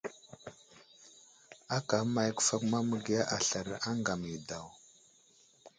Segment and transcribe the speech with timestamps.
[1.75, 4.67] Aka əmay kəfakuma məgiya aslər aŋgam yo daw?